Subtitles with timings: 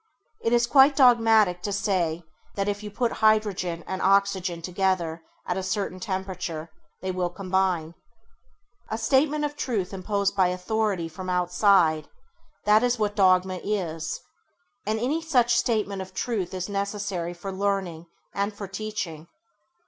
[0.41, 2.23] It is quite dogmatic to say
[2.55, 6.71] that if you put hydrogen and oxygen together at a certain temperature
[7.03, 7.93] they will combine.
[8.89, 12.09] A statement of truth imposed by authority from outside,
[12.65, 14.19] that is what dogma is,
[14.87, 19.27] and any such statement of truth is necessary for learning and for teaching.